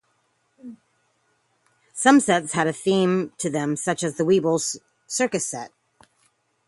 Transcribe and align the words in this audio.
Some 1.93 2.19
sets 2.21 2.53
had 2.53 2.65
a 2.65 2.73
theme 2.73 3.33
to 3.37 3.51
them, 3.51 3.75
such 3.75 4.01
as 4.01 4.17
the 4.17 4.23
Weebles 4.25 4.77
circus 5.07 5.45
set. 5.45 5.71